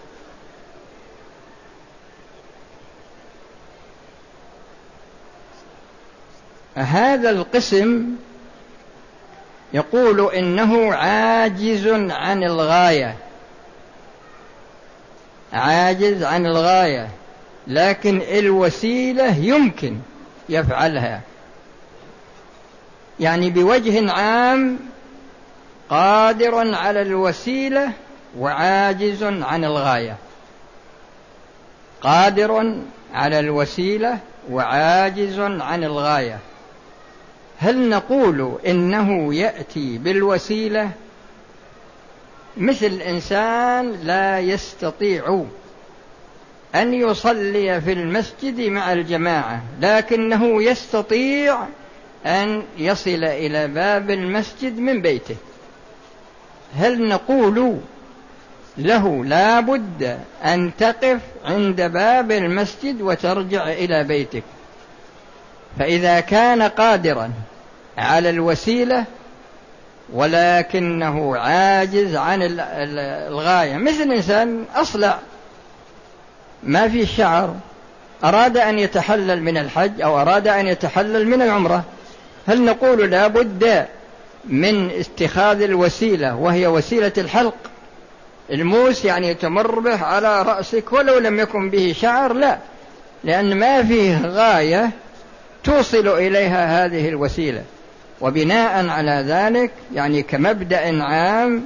هذا 6.75 7.31
القسم 7.31 8.07
يقول 9.73 10.35
إنه 10.35 10.94
عاجز 10.94 11.88
عن 12.11 12.44
الغاية. 12.44 13.16
عاجز 15.53 16.23
عن 16.23 16.47
الغاية. 16.47 17.09
لكن 17.68 18.22
الوسيلة 18.22 19.37
يمكن 19.37 19.96
يفعلها. 20.48 21.20
يعني 23.20 23.50
بوجه 23.50 24.12
عام 24.12 24.78
قادر 25.90 26.74
على 26.74 27.02
الوسيلة 27.02 27.92
وعاجز 28.38 29.22
عن 29.22 29.64
الغاية. 29.64 30.16
قادر 32.00 32.83
على 33.14 33.40
الوسيلة 33.40 34.18
وعاجز 34.50 35.40
عن 35.40 35.85
الغاية. 35.85 36.38
هل 37.59 37.88
نقول 37.88 38.59
إنه 38.66 39.35
يأتي 39.35 39.98
بالوسيلة؟ 39.98 40.90
مثل 42.57 42.87
إنسان 42.87 43.92
لا 43.92 44.40
يستطيع 44.40 45.44
أن 46.74 46.94
يصلي 46.94 47.81
في 47.81 47.92
المسجد 47.92 48.61
مع 48.61 48.92
الجماعة 48.92 49.62
لكنه 49.81 50.62
يستطيع 50.62 51.59
أن 52.26 52.62
يصل 52.78 53.24
إلى 53.24 53.68
باب 53.68 54.11
المسجد 54.11 54.78
من 54.78 55.02
بيته. 55.02 55.37
هل 56.76 57.09
نقول 57.09 57.78
له 58.78 59.24
لا 59.24 59.61
بد 59.61 60.18
أن 60.44 60.70
تقف 60.78 61.20
عند 61.44 61.81
باب 61.81 62.33
المسجد 62.33 63.02
وترجع 63.02 63.68
إلى 63.68 64.04
بيتك؟ 64.04 64.42
فإذا 65.78 66.20
كان 66.20 66.62
قادرا 66.62 67.31
على 67.98 68.31
الوسيلة 68.31 69.04
ولكنه 70.12 71.37
عاجز 71.37 72.16
عن 72.16 72.38
الغاية 72.42 73.76
مثل 73.76 74.12
إنسان 74.12 74.64
أصلع 74.74 75.18
ما 76.62 76.88
في 76.88 77.07
شعر 77.07 77.55
أراد 78.25 78.57
أن 78.57 78.79
يتحلل 78.79 79.42
من 79.42 79.57
الحج 79.57 80.01
أو 80.01 80.21
أراد 80.21 80.49
أن 80.49 80.66
يتحلل 80.66 81.29
من 81.29 81.42
العمرة. 81.42 81.85
هل 82.47 82.64
نقول 82.64 83.11
لا 83.11 83.27
بد 83.27 83.87
من 84.44 84.90
اتخاذ 84.90 85.62
الوسيلة 85.62 86.37
وهي 86.37 86.66
وسيلة 86.66 87.12
الحلق؟ 87.18 87.55
الموس 88.51 89.05
يعني 89.05 89.35
تمر 89.35 89.79
به 89.79 90.05
على 90.05 90.42
رأسك 90.42 90.92
ولو 90.92 91.18
لم 91.18 91.40
يكن 91.40 91.71
به 91.71 91.94
شعر 92.01 92.33
لا. 92.33 92.59
لأن 93.25 93.57
ما 93.57 93.83
فيه 93.83 94.27
غاية 94.27 94.90
توصل 95.64 96.09
إليها 96.09 96.85
هذه 96.85 97.09
الوسيلة. 97.09 97.62
وبناء 98.21 98.88
على 98.88 99.25
ذلك 99.29 99.71
يعني 99.94 100.23
كمبدأ 100.23 101.03
عام 101.03 101.64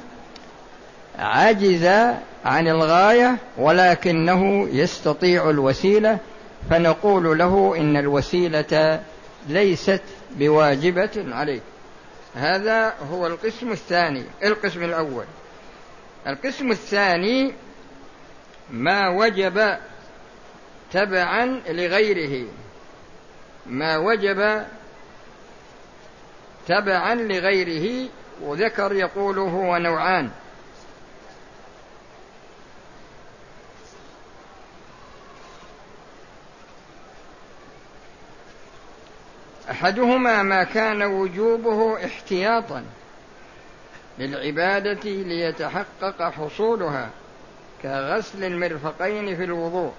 عجز 1.19 2.13
عن 2.45 2.69
الغاية 2.69 3.37
ولكنه 3.59 4.69
يستطيع 4.69 5.51
الوسيلة 5.51 6.19
فنقول 6.71 7.39
له 7.39 7.77
إن 7.77 7.97
الوسيلة 7.97 9.03
ليست 9.49 10.03
بواجبة 10.31 11.11
عليك 11.17 11.63
هذا 12.35 12.95
هو 13.11 13.27
القسم 13.27 13.73
الثاني 13.73 14.25
القسم 14.45 14.85
الأول. 14.85 15.25
القسم 16.27 16.71
الثاني 16.71 17.53
ما 18.71 19.09
وجب 19.09 19.77
تبعا 20.93 21.61
لغيره. 21.69 22.47
ما 23.67 23.97
وجب 23.97 24.65
تبعا 26.69 27.15
لغيره 27.15 28.09
وذكر 28.43 28.93
يقول 28.93 29.39
هو 29.39 29.77
أحدهما 39.73 40.43
ما 40.43 40.65
كان 40.65 41.03
وجوبه 41.03 42.05
احتياطا 42.05 42.85
للعبادة 44.19 45.11
ليتحقق 45.11 46.23
حصولها 46.23 47.11
كغسل 47.83 48.45
المرفقين 48.45 49.37
في 49.37 49.45
الوضوء. 49.45 49.93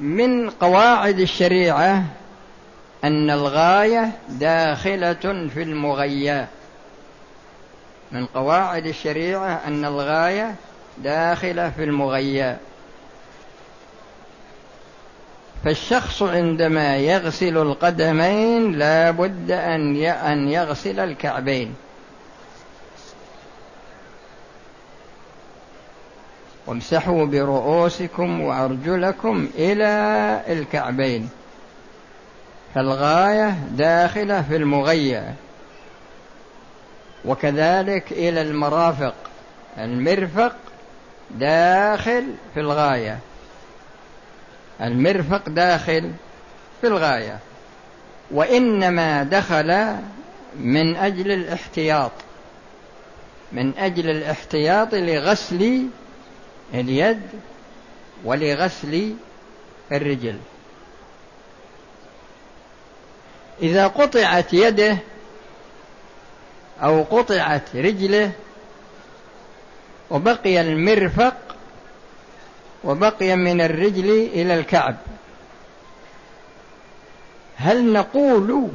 من 0.00 0.50
قواعد 0.50 1.18
الشريعة 1.20 2.04
أن 3.04 3.30
الغاية 3.30 4.10
داخلة 4.28 5.48
في 5.54 5.62
المغيّة 5.62 6.48
من 8.12 8.26
قواعد 8.26 8.86
الشريعة 8.86 9.60
أن 9.66 9.84
الغاية 9.84 10.54
داخلة 10.98 11.70
في 11.70 11.84
المغيّة 11.84 12.58
فالشخص 15.64 16.22
عندما 16.22 16.96
يغسل 16.96 17.56
القدمين 17.58 18.72
لا 18.72 19.10
بد 19.10 19.50
أن 19.50 20.48
يغسل 20.48 21.00
الكعبين. 21.00 21.74
وامسحوا 26.66 27.26
برؤوسكم 27.26 28.40
وأرجلكم 28.40 29.48
إلى 29.54 30.42
الكعبين. 30.48 31.28
فالغاية 32.74 33.58
داخلة 33.70 34.42
في 34.42 34.56
المغية. 34.56 35.34
وكذلك 37.24 38.12
إلى 38.12 38.42
المرافق. 38.42 39.14
المرفق 39.78 40.56
داخل 41.30 42.24
في 42.54 42.60
الغاية. 42.60 43.18
المرفق 44.80 45.48
داخل 45.48 46.10
في 46.80 46.86
الغاية 46.86 47.38
وإنما 48.30 49.22
دخل 49.22 49.96
من 50.56 50.96
أجل 50.96 51.32
الاحتياط 51.32 52.12
من 53.52 53.78
أجل 53.78 54.10
الاحتياط 54.10 54.94
لغسل 54.94 55.86
اليد 56.74 57.22
ولغسل 58.24 59.14
الرجل. 59.92 60.38
إذا 63.62 63.86
قطعت 63.86 64.52
يده 64.52 64.96
أو 66.82 67.02
قطعت 67.02 67.76
رجله 67.76 68.32
وبقي 70.10 70.60
المرفق 70.60 71.34
وبقي 72.84 73.36
من 73.36 73.60
الرجل 73.60 74.10
إلى 74.10 74.54
الكعب. 74.54 74.96
هل 77.56 77.92
نقول 77.92 78.68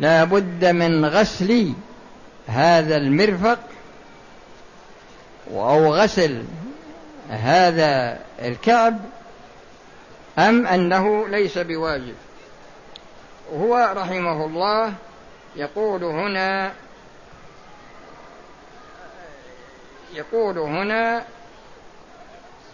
لا 0.00 0.24
بد 0.24 0.64
من 0.64 1.04
غسل 1.04 1.72
هذا 2.46 2.96
المرفق 2.96 3.58
أو 5.52 5.94
غسل 5.94 6.44
هذا 7.30 8.18
الكعب 8.42 9.00
أم 10.38 10.66
أنه 10.66 11.28
ليس 11.28 11.58
بواجب؟ 11.58 12.14
هو 13.52 13.92
رحمه 13.96 14.44
الله 14.44 14.92
يقول 15.56 16.04
هنا 16.04 16.72
يقول 20.14 20.58
هنا 20.58 21.24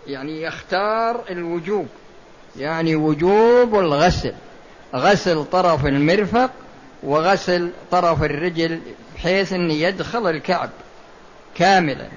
يعني 0.07 0.43
يختار 0.43 1.25
الوجوب 1.31 1.89
يعني 2.57 2.97
وجوب 2.97 3.75
الغسل 3.75 4.35
غسل 4.95 5.45
طرف 5.45 5.87
المرفق 5.87 6.51
وغسل 7.03 7.71
طرف 7.91 8.23
الرجل 8.23 8.81
بحيث 9.17 9.53
أن 9.53 9.71
يدخل 9.71 10.27
الكعب 10.31 10.71
كاملا. 11.55 12.09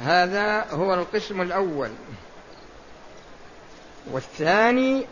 هذا 0.00 0.66
هو 0.70 0.94
القسم 0.94 1.40
الأول. 1.40 1.90
والثاني 4.10 5.06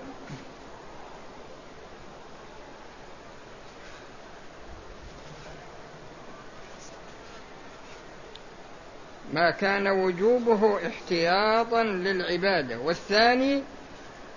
ما 9.32 9.50
كان 9.50 9.88
وجوبه 9.88 10.86
احتياطا 10.86 11.82
للعبادة. 11.82 12.78
والثاني 12.78 13.62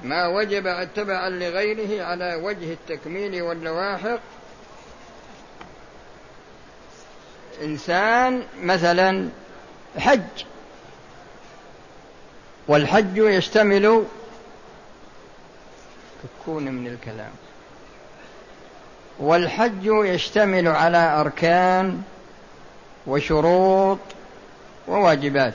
ما 0.04 0.28
وجب 0.28 0.88
تبعا 0.96 1.30
لغيره 1.30 2.04
على 2.04 2.36
وجه 2.36 2.74
التكميل 2.74 3.42
واللواحق. 3.42 4.20
إنسان 7.64 8.44
مثلا 8.62 9.30
حج 9.98 10.22
والحج 12.68 13.18
يشتمل 13.18 14.06
تكون 16.24 16.64
من 16.64 16.88
الكلام. 16.88 17.32
والحج 19.20 19.86
يشتمل 19.86 20.68
على 20.68 20.98
أركان 20.98 22.02
وشروط 23.08 24.00
وواجبات. 24.88 25.54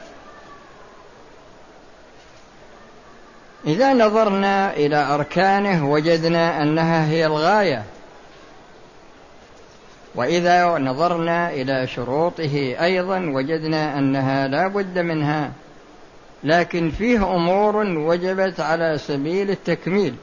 إذا 3.66 3.94
نظرنا 3.94 4.76
إلى 4.76 4.96
أركانه 4.96 5.90
وجدنا 5.90 6.62
أنها 6.62 7.06
هي 7.06 7.26
الغاية. 7.26 7.84
وإذا 10.14 10.78
نظرنا 10.78 11.50
إلى 11.50 11.86
شروطه 11.86 12.76
أيضا 12.80 13.18
وجدنا 13.18 13.98
أنها 13.98 14.48
لا 14.48 14.68
بد 14.68 14.98
منها. 14.98 15.52
لكن 16.44 16.90
فيه 16.90 17.36
أمور 17.36 17.76
وجبت 17.76 18.60
على 18.60 18.98
سبيل 18.98 19.50
التكميل. 19.50 20.14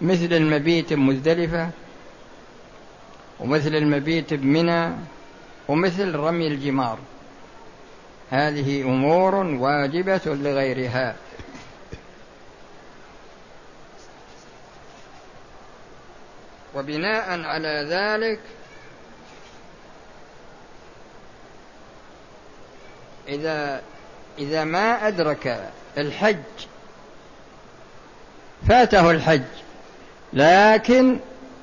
مثل 0.00 0.32
المبيت 0.32 0.92
بمزدلفة 0.92 1.68
ومثل 3.40 3.74
المبيت 3.74 4.34
بمنى 4.34 4.92
ومثل 5.68 6.14
رمي 6.14 6.46
الجمار. 6.46 6.98
هذه 8.32 8.82
أمور 8.82 9.34
واجبة 9.34 10.20
لغيرها. 10.26 11.16
وبناء 16.74 17.40
على 17.40 17.86
ذلك 17.90 18.40
إذا 23.28 23.82
إذا 24.38 24.64
ما 24.64 25.08
أدرك 25.08 25.70
الحج 25.98 26.36
فاته 28.68 29.10
الحج 29.10 29.42
لكن 30.32 31.18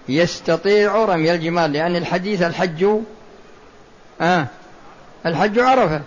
يستطيع 0.09 1.05
رمي 1.05 1.31
الجمار 1.33 1.69
لأن 1.69 1.95
الحديث 1.95 2.41
الحج 2.41 2.85
آه 4.21 4.47
الحج 5.25 5.59
عرفة. 5.59 6.01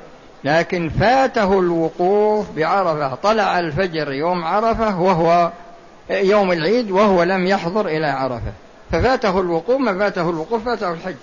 لكن 0.45 0.89
فاته 0.89 1.59
الوقوف 1.59 2.51
بعرفة. 2.57 3.15
طلع 3.15 3.59
الفجر 3.59 4.13
يوم 4.13 4.45
عرفة 4.45 5.01
وهو 5.01 5.51
يوم 6.11 6.53
العيد 6.53 6.91
وهو 6.91 7.23
لم 7.23 7.47
يحضر 7.47 7.87
إلى 7.87 8.07
عرفة. 8.07 8.53
ففاته 8.93 9.41
الوقوف 9.41 9.81
ما 9.81 9.99
فاته 9.99 10.31
الوقوف 10.31 10.65
فاته 10.65 10.93
الحج. 10.93 11.15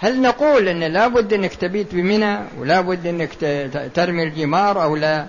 هل 0.00 0.22
نقول 0.22 0.68
إن 0.68 0.80
لابد 0.84 1.32
إنك 1.32 1.54
تبيت 1.54 1.94
بمنى 1.94 2.38
ولابد 2.60 3.06
إنك 3.06 3.30
ترمي 3.94 4.22
الجمار 4.22 4.82
أو 4.82 4.96
لا؟ 4.96 5.26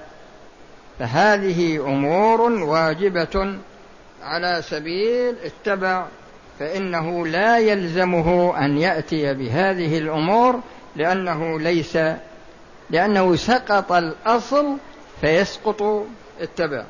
فهذه 1.00 1.78
أمور 1.78 2.42
واجبة 2.42 3.56
على 4.24 4.62
سبيل 4.70 5.36
التبع 5.46 6.06
فإنه 6.60 7.28
لا 7.28 7.58
يلزمه 7.58 8.58
أن 8.66 8.78
يأتي 8.78 9.34
بهذه 9.34 9.98
الأمور 9.98 10.60
لأنه 10.96 11.60
ليس 11.60 11.98
لأنه 12.90 13.36
سقط 13.36 13.92
الأصل 13.92 14.78
فيسقط 15.22 16.06
التبع. 16.42 16.86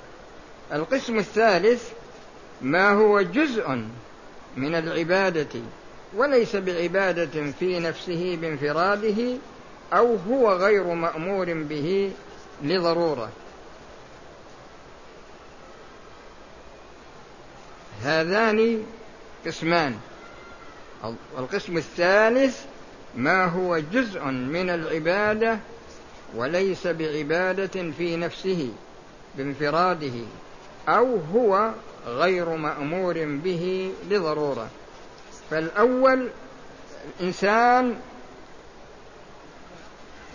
القسم 0.74 1.18
الثالث 1.18 1.92
ما 2.62 2.92
هو 2.92 3.22
جزء 3.22 3.70
من 4.58 4.76
العبادة 4.76 5.60
وليس 6.16 6.56
بعبادة 6.56 7.52
في 7.60 7.80
نفسه 7.80 8.38
بانفراده 8.42 9.38
أو 9.94 10.16
هو 10.30 10.54
غير 10.54 10.84
مأمور 10.84 11.54
به 11.54 12.12
لضرورة. 12.64 13.30
هذان 18.04 18.84
قسمان. 19.46 19.96
القسم 21.38 21.78
الثالث 21.78 22.66
ما 23.16 23.46
هو 23.46 23.78
جزء 23.78 24.24
من 24.26 24.70
العبادة 24.70 25.60
وليس 26.36 26.88
بعبادة 26.88 27.92
في 27.98 28.16
نفسه 28.18 28.70
بانفراده 29.38 30.14
أو 30.90 31.18
هو 31.36 31.72
غير 32.08 32.50
مأمور 32.50 33.26
به 33.26 33.92
لضرورة. 34.10 34.68
فالأول 35.52 36.28
الإنسان 37.20 37.96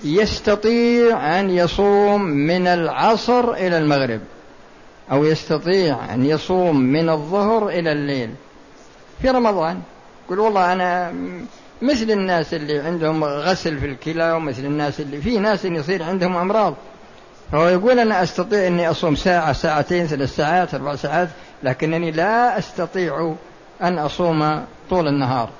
يستطيع 0.04 1.40
أن 1.40 1.50
يصوم 1.50 2.22
من 2.22 2.66
العصر 2.66 3.52
إلى 3.52 3.78
المغرب 3.78 4.20
أو 5.12 5.24
يستطيع 5.24 6.14
أن 6.14 6.26
يصوم 6.26 6.80
من 6.80 7.08
الظهر 7.08 7.68
إلى 7.68 7.92
الليل 7.92 8.34
في 9.22 9.28
رمضان. 9.30 9.82
يقول 10.26 10.38
والله 10.38 10.72
أنا 10.72 11.14
مثل 11.84 12.10
الناس 12.10 12.54
اللي 12.54 12.80
عندهم 12.80 13.24
غسل 13.24 13.78
في 13.78 13.86
الكلى 13.86 14.32
ومثل 14.32 14.64
الناس 14.64 15.00
اللي 15.00 15.20
في 15.20 15.38
ناس 15.38 15.64
يصير 15.64 16.02
عندهم 16.02 16.36
أمراض. 16.36 16.74
فهو 17.52 17.68
يقول 17.68 17.98
أنا 17.98 18.22
أستطيع 18.22 18.66
أني 18.66 18.90
أصوم 18.90 19.14
ساعة 19.14 19.52
ساعتين 19.52 20.06
ثلاث 20.06 20.36
ساعات 20.36 20.74
أربع 20.74 20.96
ساعات 20.96 21.28
لكنني 21.62 22.10
لا 22.10 22.58
أستطيع 22.58 23.34
أن 23.82 23.98
أصوم 23.98 24.64
طول 24.90 25.08
النهار. 25.08 25.50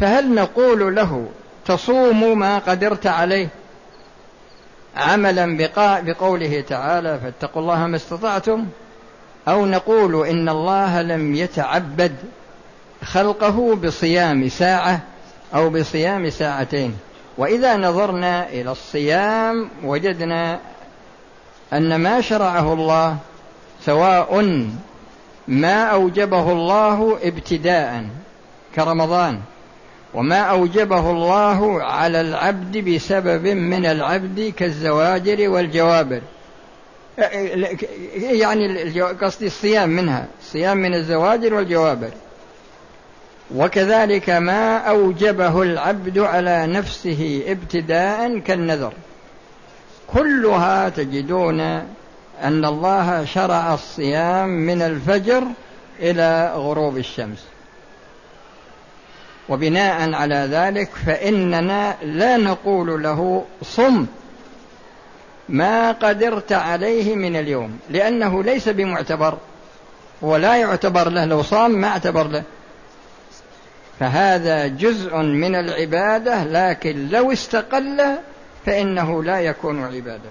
فهل 0.00 0.34
نقول 0.34 0.94
له 0.96 1.28
تصوم 1.66 2.38
ما 2.38 2.58
قدرت 2.58 3.06
عليه؟ 3.06 3.48
عملا 4.96 5.70
بقوله 6.00 6.60
تعالى 6.60 7.18
فاتقوا 7.18 7.62
الله 7.62 7.86
ما 7.86 7.96
استطعتم 7.96 8.66
أو 9.48 9.66
نقول 9.66 10.26
إن 10.26 10.48
الله 10.48 11.02
لم 11.02 11.34
يتعبد 11.34 12.12
خلقه 13.04 13.74
بصيام 13.74 14.48
ساعة 14.48 15.00
أو 15.54 15.70
بصيام 15.70 16.30
ساعتين. 16.30 16.96
وإذا 17.38 17.76
نظرنا 17.76 18.48
إلى 18.48 18.72
الصيام 18.72 19.70
وجدنا 19.84 20.58
أن 21.72 21.96
ما 21.96 22.20
شرعه 22.20 22.72
الله 22.72 23.16
سواء 23.84 24.60
ما 25.48 25.82
أوجبه 25.84 26.52
الله 26.52 27.18
ابتداء 27.22 28.06
كرمضان 28.74 29.40
وما 30.14 30.38
أوجبه 30.38 31.10
الله 31.10 31.82
على 31.82 32.20
العبد 32.20 32.78
بسبب 32.78 33.46
من 33.46 33.86
العبد 33.86 34.52
كالزواجر 34.56 35.48
والجوابر. 35.48 36.20
يعني 38.22 38.90
قصدي 39.00 39.46
الصيام 39.46 39.88
منها 39.88 40.26
الصيام 40.42 40.76
من 40.76 40.94
الزواجر 40.94 41.54
والجوابر. 41.54 42.10
وكذلك 43.54 44.30
ما 44.30 44.76
أوجبه 44.76 45.62
العبد 45.62 46.18
على 46.18 46.66
نفسه 46.66 47.42
ابتداء 47.46 48.38
كالنذر. 48.38 48.92
كلها 50.06 50.88
تجدون 50.88 51.60
أن 52.42 52.64
الله 52.64 53.24
شرع 53.24 53.74
الصيام 53.74 54.48
من 54.48 54.82
الفجر 54.82 55.42
إلى 56.00 56.52
غروب 56.54 56.96
الشمس. 56.96 57.44
وبناء 59.48 60.12
على 60.12 60.48
ذلك 60.50 60.90
فإننا 61.06 61.96
لا 62.02 62.36
نقول 62.36 63.02
له 63.02 63.44
صم 63.62 64.06
ما 65.48 65.92
قدرت 65.92 66.52
عليه 66.52 67.14
من 67.14 67.36
اليوم 67.36 67.78
لأنه 67.90 68.42
ليس 68.42 68.68
بمعتبر 68.68 69.38
ولا 70.22 70.56
يعتبر 70.56 71.08
له 71.08 71.24
لو 71.24 71.42
صام 71.42 71.70
ما 71.70 71.88
اعتبر 71.88 72.26
له. 72.26 72.42
فهذا 74.00 74.66
جزء 74.66 75.16
من 75.16 75.54
العبادة 75.54 76.44
لكن 76.44 77.08
لو 77.08 77.32
استقل 77.32 78.02
فإنه 78.66 79.22
لا 79.22 79.40
يكون 79.40 79.84
عبادة. 79.84 80.30